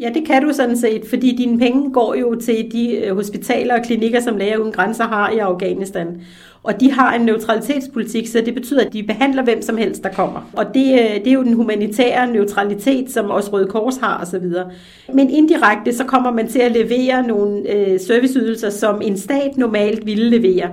Ja, 0.00 0.10
det 0.14 0.26
kan 0.26 0.42
du 0.42 0.52
sådan 0.52 0.76
set, 0.76 1.02
fordi 1.08 1.36
dine 1.36 1.58
penge 1.58 1.92
går 1.92 2.14
jo 2.14 2.34
til 2.34 2.72
de 2.72 2.96
øh, 2.96 3.16
hospitaler 3.16 3.74
og 3.78 3.84
klinikker, 3.84 4.20
som 4.20 4.36
Læger 4.36 4.56
Uden 4.56 4.72
Grænser 4.72 5.04
har 5.04 5.30
i 5.30 5.38
Afghanistan. 5.38 6.22
Og 6.62 6.80
de 6.80 6.92
har 6.92 7.14
en 7.14 7.20
neutralitetspolitik, 7.20 8.26
så 8.26 8.42
det 8.44 8.54
betyder, 8.54 8.84
at 8.86 8.92
de 8.92 9.02
behandler 9.02 9.42
hvem 9.42 9.62
som 9.62 9.76
helst, 9.76 10.02
der 10.02 10.08
kommer. 10.08 10.50
Og 10.52 10.74
det, 10.74 10.92
øh, 10.92 11.14
det 11.14 11.26
er 11.26 11.32
jo 11.32 11.42
den 11.42 11.52
humanitære 11.52 12.32
neutralitet, 12.32 13.10
som 13.10 13.30
også 13.30 13.50
Røde 13.52 13.66
Kors 13.66 13.96
har 13.96 14.20
osv. 14.22 14.46
Men 15.14 15.30
indirekte, 15.30 15.92
så 15.92 16.04
kommer 16.04 16.32
man 16.32 16.48
til 16.48 16.58
at 16.58 16.72
levere 16.72 17.26
nogle 17.26 17.70
øh, 17.74 18.00
serviceydelser, 18.00 18.70
som 18.70 19.02
en 19.04 19.16
stat 19.16 19.56
normalt 19.56 20.06
ville 20.06 20.30
levere. 20.30 20.70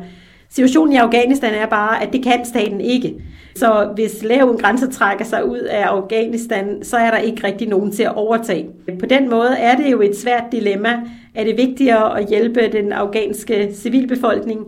Situationen 0.50 0.94
i 0.94 0.98
Afghanistan 0.98 1.54
er 1.54 1.66
bare, 1.66 2.04
at 2.04 2.14
det 2.14 2.24
kan 2.24 2.46
staten 2.46 2.82
ikke. 2.82 3.16
Så 3.56 3.92
hvis 3.96 4.24
laven 4.24 4.58
grænser 4.58 4.92
trækker 4.92 5.26
sig 5.26 5.46
ud 5.46 5.60
af 5.60 5.84
Afghanistan, 5.84 6.84
så 6.84 6.98
er 6.98 7.12
der 7.12 7.18
ikke 7.18 7.48
rigtig 7.48 7.68
nogen 7.68 7.92
til 7.92 8.04
at 8.04 8.16
overtage. 8.16 8.68
På 9.00 9.06
den 9.06 9.30
måde 9.30 9.58
er 9.58 9.76
det 9.76 9.92
jo 9.92 10.02
et 10.02 10.18
svært 10.18 10.44
dilemma. 10.52 11.02
Er 11.36 11.44
det 11.44 11.58
vigtigere 11.58 12.20
at 12.20 12.30
hjælpe 12.30 12.72
den 12.72 12.94
afghanske 12.94 13.72
civilbefolkning, 13.76 14.60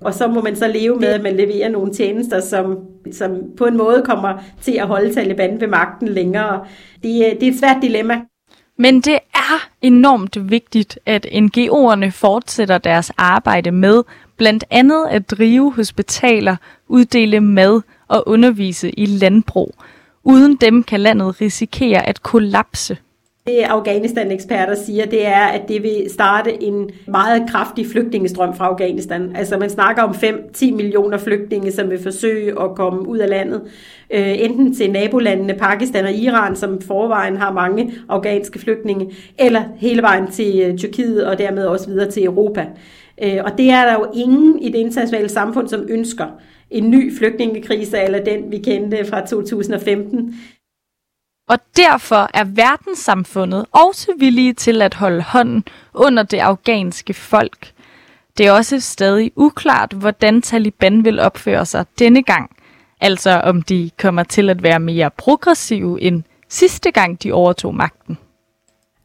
og 0.00 0.14
så 0.14 0.28
må 0.28 0.40
man 0.40 0.56
så 0.56 0.68
leve 0.68 0.96
med, 0.96 1.08
at 1.08 1.22
man 1.22 1.36
leverer 1.36 1.68
nogle 1.68 1.94
tjenester, 1.94 2.40
som, 2.40 2.78
som 3.12 3.30
på 3.56 3.64
en 3.64 3.76
måde 3.76 4.02
kommer 4.04 4.42
til 4.62 4.72
at 4.72 4.86
holde 4.86 5.14
Taliban 5.14 5.60
ved 5.60 5.68
magten 5.68 6.08
længere. 6.08 6.64
Det, 7.02 7.26
øh, 7.26 7.40
det 7.40 7.42
er 7.42 7.52
et 7.52 7.58
svært 7.58 7.76
dilemma. 7.82 8.20
Men 8.78 9.00
det 9.00 9.18
er 9.34 9.68
enormt 9.82 10.50
vigtigt, 10.50 10.98
at 11.06 11.26
NGO'erne 11.26 12.10
fortsætter 12.10 12.78
deres 12.78 13.12
arbejde 13.16 13.70
med 13.70 14.02
blandt 14.38 14.64
andet 14.70 15.06
at 15.10 15.30
drive 15.30 15.72
hospitaler, 15.72 16.56
uddele 16.88 17.40
mad 17.40 17.80
og 18.08 18.28
undervise 18.28 18.90
i 18.90 19.06
landbrug. 19.06 19.74
Uden 20.24 20.56
dem 20.56 20.82
kan 20.82 21.00
landet 21.00 21.40
risikere 21.40 22.08
at 22.08 22.22
kollapse. 22.22 22.96
Det 23.48 23.62
Afghanistan-eksperter 23.62 24.74
siger, 24.74 25.06
det 25.06 25.26
er, 25.26 25.46
at 25.46 25.68
det 25.68 25.82
vil 25.82 26.06
starte 26.08 26.62
en 26.62 26.90
meget 27.06 27.50
kraftig 27.50 27.86
flygtningestrøm 27.86 28.54
fra 28.54 28.66
Afghanistan. 28.66 29.36
Altså 29.36 29.58
man 29.58 29.70
snakker 29.70 30.02
om 30.02 30.10
5-10 30.10 30.74
millioner 30.74 31.18
flygtninge, 31.18 31.72
som 31.72 31.90
vil 31.90 32.02
forsøge 32.02 32.62
at 32.62 32.74
komme 32.74 33.08
ud 33.08 33.18
af 33.18 33.28
landet. 33.28 33.62
Øh, 34.10 34.42
enten 34.42 34.74
til 34.74 34.90
nabolandene 34.90 35.54
Pakistan 35.54 36.04
og 36.04 36.12
Iran, 36.12 36.56
som 36.56 36.80
forvejen 36.80 37.36
har 37.36 37.52
mange 37.52 37.92
afghanske 38.08 38.58
flygtninge, 38.58 39.14
eller 39.38 39.62
hele 39.76 40.02
vejen 40.02 40.30
til 40.30 40.60
øh, 40.64 40.78
Tyrkiet 40.78 41.26
og 41.26 41.38
dermed 41.38 41.66
også 41.66 41.88
videre 41.88 42.10
til 42.10 42.24
Europa. 42.24 42.66
Øh, 43.22 43.38
og 43.44 43.58
det 43.58 43.70
er 43.70 43.84
der 43.84 43.92
jo 43.92 44.10
ingen 44.14 44.58
i 44.58 44.68
det 44.68 44.78
internationale 44.78 45.28
samfund, 45.28 45.68
som 45.68 45.86
ønsker 45.88 46.26
en 46.70 46.90
ny 46.90 47.18
flygtningekrise, 47.18 47.98
eller 47.98 48.24
den 48.24 48.50
vi 48.50 48.58
kendte 48.58 49.04
fra 49.04 49.26
2015. 49.26 50.34
Og 51.48 51.58
derfor 51.76 52.30
er 52.34 52.44
verdenssamfundet 52.44 53.66
også 53.72 54.12
villige 54.18 54.52
til 54.52 54.82
at 54.82 54.94
holde 54.94 55.22
hånden 55.22 55.64
under 55.94 56.22
det 56.22 56.38
afghanske 56.38 57.14
folk. 57.14 57.72
Det 58.38 58.46
er 58.46 58.52
også 58.52 58.80
stadig 58.80 59.32
uklart, 59.36 59.92
hvordan 59.92 60.42
Taliban 60.42 61.04
vil 61.04 61.20
opføre 61.20 61.66
sig 61.66 61.86
denne 61.98 62.22
gang. 62.22 62.56
Altså 63.00 63.30
om 63.30 63.62
de 63.62 63.90
kommer 63.98 64.22
til 64.22 64.50
at 64.50 64.62
være 64.62 64.80
mere 64.80 65.10
progressive 65.10 66.02
end 66.02 66.22
sidste 66.48 66.90
gang 66.90 67.22
de 67.22 67.32
overtog 67.32 67.74
magten. 67.74 68.18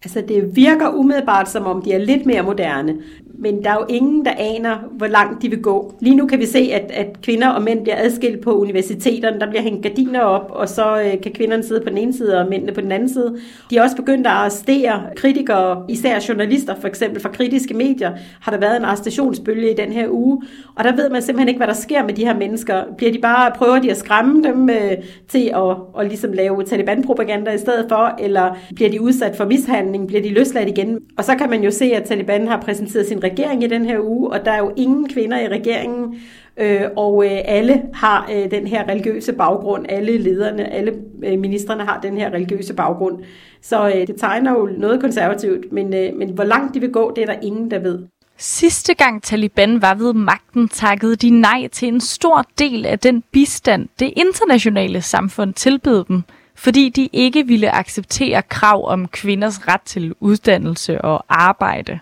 Altså 0.04 0.24
det 0.28 0.56
virker 0.56 0.90
umiddelbart 0.90 1.50
som 1.50 1.66
om 1.66 1.82
de 1.82 1.94
er 1.94 1.98
lidt 1.98 2.26
mere 2.26 2.42
moderne, 2.42 2.98
men 3.40 3.64
der 3.64 3.70
er 3.70 3.74
jo 3.74 3.86
ingen, 3.90 4.26
der 4.26 4.32
aner, 4.38 4.78
hvor 4.92 5.08
langt 5.08 5.42
de 5.42 5.50
vil 5.50 5.62
gå. 5.62 5.94
Lige 6.00 6.16
nu 6.16 6.28
kan 6.28 6.40
vi 6.40 6.46
se, 6.46 6.70
at, 6.74 6.92
at 6.92 7.22
kvinder 7.22 7.50
og 7.50 7.62
mænd 7.62 7.84
bliver 7.84 7.96
adskilt 7.98 8.42
på 8.42 8.58
universiteterne. 8.60 9.40
Der 9.40 9.50
bliver 9.50 9.62
hængt 9.62 9.84
gardiner 9.84 10.22
op, 10.22 10.52
og 10.52 10.70
så 10.70 11.02
øh, 11.02 11.22
kan 11.22 11.32
kvinderne 11.32 11.64
sidde 11.64 11.82
på 11.82 11.90
den 11.90 11.98
ene 11.98 12.14
side 12.14 12.40
og 12.40 12.50
mændene 12.50 12.72
på 12.72 12.82
den 12.82 12.92
anden 12.92 13.10
side. 13.10 13.38
De 13.70 13.78
er 13.78 13.84
også 13.84 13.96
begyndt 13.96 14.28
at 14.28 14.34
arrestere 14.34 15.02
kritikere, 15.16 15.86
især 15.90 16.26
journalister, 16.30 16.76
for 16.76 16.88
eksempel 16.88 17.22
fra 17.22 17.30
kritiske 17.30 17.74
medier, 17.74 18.12
har 18.42 18.52
der 18.52 18.60
været 18.60 18.78
en 18.78 18.86
arrestationsbølge 18.86 19.72
i 19.72 19.76
den 19.76 19.92
her 19.92 20.08
uge. 20.10 20.42
Og 20.76 20.84
der 20.84 20.96
ved 20.96 21.10
man 21.10 21.22
simpelthen 21.22 21.48
ikke, 21.48 21.60
hvad 21.60 21.68
der 21.68 21.74
sker 21.74 22.04
med 22.04 22.14
de 22.14 22.26
her 22.26 22.38
mennesker. 22.38 22.84
Bliver 22.98 23.12
de 23.12 23.20
bare, 23.20 23.52
prøver 23.56 23.80
de 23.80 23.92
at 23.92 23.98
skræmme 23.98 24.44
dem 24.44 24.70
øh, 24.70 24.92
til 25.30 25.52
at, 25.56 25.78
at 26.00 26.08
ligesom 26.08 26.32
lave 26.32 26.64
Taliban-propaganda 26.64 27.52
i 27.52 27.58
stedet 27.58 27.86
for, 27.90 28.16
eller 28.20 28.58
bliver 28.76 28.90
de 28.90 29.02
udsat 29.02 29.36
for 29.36 29.46
mishandling, 29.46 30.08
bliver 30.08 30.22
de 30.22 30.34
løsladt 30.34 30.70
igen? 30.70 31.00
Og 31.18 31.24
så 31.24 31.36
kan 31.36 31.50
man 31.50 31.64
jo 31.64 31.72
se, 31.72 31.86
at 31.86 32.04
Taliban 32.04 32.48
har 32.48 32.62
præsenteret 32.62 33.06
sin 33.06 33.24
regering 33.34 33.64
i 33.64 33.68
den 33.68 33.86
her 33.86 34.00
uge, 34.00 34.32
og 34.32 34.46
der 34.46 34.52
er 34.52 34.58
jo 34.58 34.74
ingen 34.76 35.10
kvinder 35.10 35.40
i 35.40 35.48
regeringen, 35.48 36.16
øh, 36.58 36.82
og 36.96 37.26
øh, 37.26 37.42
alle 37.46 37.82
har 37.94 38.30
øh, 38.34 38.52
den 38.52 38.68
her 38.68 38.90
religiøse 38.90 39.34
baggrund. 39.34 39.86
Alle 39.90 40.18
lederne, 40.18 40.74
alle 40.74 40.94
øh, 41.24 41.40
ministerne 41.40 41.84
har 41.84 42.00
den 42.00 42.18
her 42.18 42.30
religiøse 42.34 42.74
baggrund. 42.74 43.24
Så 43.62 43.88
øh, 43.88 44.08
det 44.08 44.16
tegner 44.18 44.52
jo 44.52 44.70
noget 44.78 45.02
konservativt, 45.02 45.72
men, 45.72 45.94
øh, 45.94 46.16
men 46.16 46.30
hvor 46.30 46.44
langt 46.44 46.74
de 46.74 46.80
vil 46.80 46.92
gå, 46.92 47.14
det 47.16 47.22
er 47.22 47.26
der 47.26 47.40
ingen, 47.42 47.72
der 47.72 47.80
ved. 47.80 48.00
Sidste 48.38 48.94
gang 48.94 49.24
Taliban 49.24 49.82
var 49.82 49.96
ved 49.96 50.14
magten, 50.14 50.68
takkede 50.68 51.16
de 51.16 51.30
nej 51.30 51.68
til 51.68 51.88
en 51.88 52.02
stor 52.02 52.46
del 52.60 52.86
af 52.86 53.00
den 53.00 53.24
bistand, 53.32 53.90
det 54.00 54.14
internationale 54.16 55.02
samfund 55.02 55.54
tilbød 55.54 56.04
dem, 56.04 56.24
fordi 56.56 56.90
de 56.90 57.10
ikke 57.14 57.48
ville 57.48 57.76
acceptere 57.76 58.42
krav 58.42 58.88
om 58.88 59.08
kvinders 59.08 59.68
ret 59.68 59.82
til 59.82 60.14
uddannelse 60.20 61.02
og 61.02 61.26
arbejde. 61.30 62.00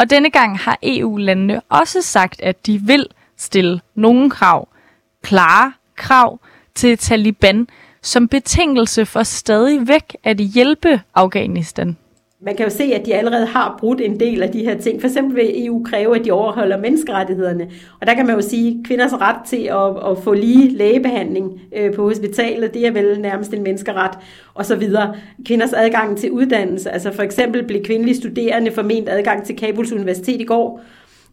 Og 0.00 0.10
denne 0.10 0.30
gang 0.30 0.58
har 0.58 0.78
EU-landene 0.82 1.60
også 1.68 2.02
sagt, 2.02 2.40
at 2.40 2.66
de 2.66 2.78
vil 2.78 3.06
stille 3.36 3.80
nogle 3.94 4.30
krav, 4.30 4.68
klare 5.22 5.72
krav 5.96 6.40
til 6.74 6.98
Taliban, 6.98 7.68
som 8.02 8.28
betingelse 8.28 9.06
for 9.06 9.22
stadig 9.22 9.88
væk 9.88 10.16
at 10.24 10.36
hjælpe 10.36 11.00
Afghanistan 11.14 11.96
man 12.42 12.56
kan 12.56 12.66
jo 12.66 12.70
se, 12.70 12.84
at 12.84 13.06
de 13.06 13.14
allerede 13.14 13.46
har 13.46 13.76
brudt 13.78 14.00
en 14.00 14.20
del 14.20 14.42
af 14.42 14.50
de 14.50 14.64
her 14.64 14.78
ting. 14.78 15.00
For 15.00 15.08
eksempel 15.08 15.36
vil 15.36 15.66
EU 15.66 15.82
kræve, 15.84 16.18
at 16.18 16.24
de 16.24 16.30
overholder 16.30 16.76
menneskerettighederne. 16.76 17.70
Og 18.00 18.06
der 18.06 18.14
kan 18.14 18.26
man 18.26 18.34
jo 18.34 18.42
sige, 18.42 18.68
at 18.68 18.86
kvinders 18.86 19.12
ret 19.12 19.36
til 19.46 19.62
at, 19.62 20.10
at 20.10 20.18
få 20.24 20.32
lige 20.32 20.76
lægebehandling 20.76 21.60
øh, 21.76 21.94
på 21.94 22.02
hospitalet, 22.02 22.74
det 22.74 22.86
er 22.86 22.90
vel 22.90 23.20
nærmest 23.20 23.54
en 23.54 23.62
menneskeret, 23.62 24.18
og 24.54 24.66
så 24.66 24.76
videre. 24.76 25.14
Kvinders 25.46 25.72
adgang 25.72 26.18
til 26.18 26.30
uddannelse, 26.30 26.90
altså 26.90 27.12
for 27.12 27.22
eksempel 27.22 27.66
blev 27.66 27.82
kvindelige 27.82 28.16
studerende 28.16 28.70
forment 28.70 29.08
adgang 29.08 29.44
til 29.44 29.56
Kabuls 29.56 29.92
Universitet 29.92 30.40
i 30.40 30.44
går, 30.44 30.80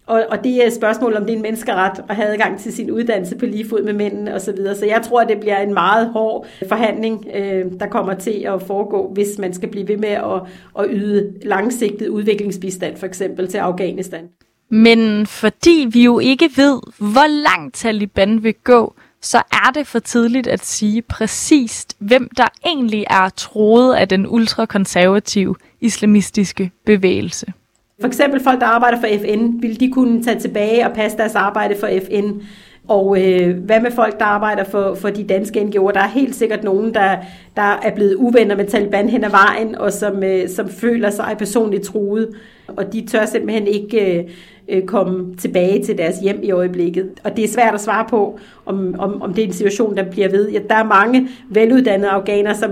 og, 0.07 0.25
og 0.29 0.43
det 0.43 0.63
er 0.63 0.67
et 0.67 0.73
spørgsmål, 0.73 1.15
om 1.15 1.25
det 1.25 1.31
er 1.31 1.35
en 1.35 1.41
menneskeret 1.41 2.03
at 2.09 2.15
have 2.15 2.27
adgang 2.27 2.59
til 2.59 2.73
sin 2.73 2.91
uddannelse 2.91 3.37
på 3.37 3.45
lige 3.45 3.69
fod 3.69 3.83
med 3.83 3.93
mændene 3.93 4.33
osv. 4.33 4.39
Så, 4.39 4.51
videre. 4.51 4.75
så 4.75 4.85
jeg 4.85 5.01
tror, 5.01 5.21
at 5.21 5.29
det 5.29 5.39
bliver 5.39 5.57
en 5.57 5.73
meget 5.73 6.07
hård 6.07 6.47
forhandling, 6.67 7.27
øh, 7.33 7.65
der 7.79 7.87
kommer 7.87 8.13
til 8.13 8.45
at 8.47 8.61
foregå, 8.61 9.11
hvis 9.13 9.37
man 9.39 9.53
skal 9.53 9.69
blive 9.69 9.87
ved 9.87 9.97
med 9.97 10.09
at, 10.09 10.41
at 10.79 10.85
yde 10.89 11.33
langsigtet 11.43 12.07
udviklingsbistand, 12.07 12.97
for 12.97 13.05
eksempel 13.05 13.47
til 13.47 13.57
Afghanistan. 13.57 14.29
Men 14.69 15.25
fordi 15.25 15.87
vi 15.91 16.03
jo 16.03 16.19
ikke 16.19 16.49
ved, 16.55 16.79
hvor 16.97 17.27
langt 17.27 17.75
Taliban 17.75 18.43
vil 18.43 18.55
gå, 18.63 18.93
så 19.21 19.37
er 19.37 19.71
det 19.75 19.87
for 19.87 19.99
tidligt 19.99 20.47
at 20.47 20.65
sige 20.65 21.01
præcist, 21.01 21.95
hvem 21.99 22.29
der 22.37 22.47
egentlig 22.65 23.05
er 23.09 23.29
troet 23.29 23.95
af 23.95 24.07
den 24.07 24.27
ultrakonservative 24.27 25.55
islamistiske 25.81 26.71
bevægelse. 26.85 27.53
For 27.99 28.07
eksempel 28.07 28.39
folk, 28.39 28.59
der 28.59 28.65
arbejder 28.65 28.99
for 28.99 29.07
FN, 29.07 29.61
vil 29.61 29.79
de 29.79 29.91
kunne 29.91 30.23
tage 30.23 30.39
tilbage 30.39 30.85
og 30.85 30.93
passe 30.93 31.17
deres 31.17 31.35
arbejde 31.35 31.75
for 31.79 31.87
FN? 32.05 32.41
Og 32.87 33.23
øh, 33.23 33.57
hvad 33.57 33.81
med 33.81 33.91
folk, 33.91 34.19
der 34.19 34.25
arbejder 34.25 34.63
for, 34.63 34.95
for 34.95 35.09
de 35.09 35.23
danske 35.23 35.59
NGO'er? 35.59 35.91
Der 35.91 35.99
er 35.99 36.07
helt 36.07 36.35
sikkert 36.35 36.63
nogen, 36.63 36.93
der, 36.93 37.17
der 37.55 37.79
er 37.83 37.95
blevet 37.95 38.15
uvenner 38.15 38.55
med 38.55 38.65
Taliban 38.65 39.09
hen 39.09 39.23
ad 39.23 39.29
vejen, 39.29 39.75
og 39.75 39.93
som, 39.93 40.23
øh, 40.23 40.49
som 40.49 40.69
føler 40.69 41.09
sig 41.09 41.35
personligt 41.37 41.83
truet. 41.83 42.29
Og 42.67 42.93
de 42.93 43.05
tør 43.07 43.25
simpelthen 43.25 43.67
ikke 43.67 44.17
øh, 44.17 44.23
øh, 44.69 44.83
komme 44.83 45.35
tilbage 45.35 45.83
til 45.83 45.97
deres 45.97 46.19
hjem 46.19 46.39
i 46.43 46.51
øjeblikket. 46.51 47.09
Og 47.23 47.37
det 47.37 47.43
er 47.43 47.47
svært 47.47 47.73
at 47.73 47.81
svare 47.81 48.05
på, 48.09 48.39
om, 48.65 48.95
om, 48.99 49.21
om 49.21 49.33
det 49.33 49.43
er 49.43 49.47
en 49.47 49.53
situation, 49.53 49.97
der 49.97 50.03
bliver 50.03 50.29
ved. 50.29 50.49
Ja, 50.49 50.59
der 50.69 50.75
er 50.75 50.83
mange 50.83 51.27
veluddannede 51.49 52.09
afghanere, 52.09 52.55
som 52.55 52.71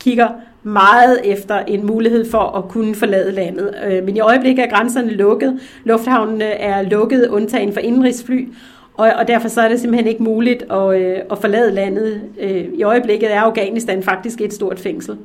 kigger 0.00 0.28
meget 0.66 1.20
efter 1.24 1.58
en 1.58 1.86
mulighed 1.86 2.30
for 2.30 2.38
at 2.38 2.68
kunne 2.68 2.94
forlade 2.94 3.32
landet. 3.32 3.74
Øh, 3.86 4.04
men 4.04 4.16
i 4.16 4.20
øjeblikket 4.20 4.64
er 4.64 4.70
grænserne 4.70 5.10
lukket. 5.10 5.60
Lufthavnene 5.84 6.44
er 6.44 6.82
lukket, 6.82 7.28
undtagen 7.28 7.72
for 7.72 7.80
indrigsfly. 7.80 8.48
Og, 8.94 9.12
og 9.18 9.28
derfor 9.28 9.48
så 9.48 9.60
er 9.60 9.68
det 9.68 9.80
simpelthen 9.80 10.08
ikke 10.08 10.22
muligt 10.22 10.62
at, 10.62 11.00
øh, 11.00 11.18
at 11.30 11.38
forlade 11.38 11.70
landet. 11.70 12.22
Øh, 12.40 12.64
I 12.74 12.82
øjeblikket 12.82 13.32
er 13.32 13.40
Afghanistan 13.40 14.02
faktisk 14.02 14.40
et 14.40 14.54
stort 14.54 14.78
fængsel. 14.78 15.16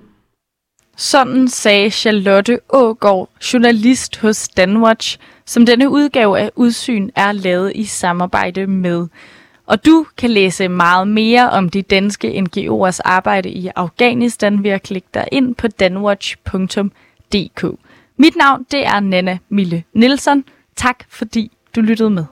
Sådan 0.97 1.47
sagde 1.47 1.89
Charlotte 1.89 2.59
Ågaard, 2.69 3.29
journalist 3.53 4.17
hos 4.17 4.47
Danwatch, 4.47 5.17
som 5.45 5.65
denne 5.65 5.89
udgave 5.89 6.39
af 6.39 6.51
Udsyn 6.55 7.09
er 7.15 7.31
lavet 7.31 7.71
i 7.75 7.83
samarbejde 7.83 8.67
med. 8.67 9.07
Og 9.71 9.85
du 9.85 10.05
kan 10.17 10.29
læse 10.29 10.67
meget 10.67 11.07
mere 11.07 11.49
om 11.49 11.69
de 11.69 11.81
danske 11.81 12.27
NGO'ers 12.27 12.99
arbejde 13.05 13.49
i 13.49 13.69
Afghanistan 13.75 14.63
ved 14.63 14.71
at 14.71 14.83
klikke 14.83 15.07
dig 15.13 15.27
ind 15.31 15.55
på 15.55 15.67
danwatch.dk. 15.67 17.65
Mit 18.17 18.35
navn 18.35 18.65
det 18.71 18.85
er 18.85 18.99
Nana 18.99 19.37
Mille 19.49 19.83
Nielsen. 19.93 20.45
Tak 20.75 21.03
fordi 21.09 21.51
du 21.75 21.81
lyttede 21.81 22.09
med. 22.09 22.25